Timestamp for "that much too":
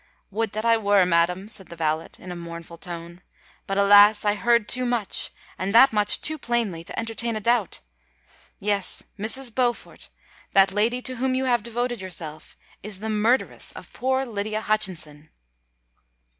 5.75-6.39